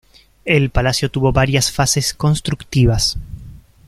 El 0.45 0.71
Palacio 0.71 1.11
tuvo 1.11 1.31
varias 1.31 1.71
fases 1.71 2.15
constructivas. 2.15 3.19